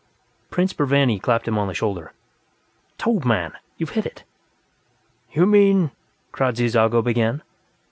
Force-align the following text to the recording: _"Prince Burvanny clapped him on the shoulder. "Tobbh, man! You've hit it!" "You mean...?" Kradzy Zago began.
_"Prince 0.49 0.73
Burvanny 0.73 1.19
clapped 1.21 1.47
him 1.47 1.59
on 1.59 1.67
the 1.67 1.75
shoulder. 1.75 2.11
"Tobbh, 2.97 3.23
man! 3.23 3.53
You've 3.77 3.91
hit 3.91 4.07
it!" 4.07 4.23
"You 5.31 5.45
mean...?" 5.45 5.91
Kradzy 6.31 6.65
Zago 6.65 7.03
began. 7.03 7.43